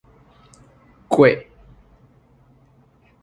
[1.11, 1.45] 橛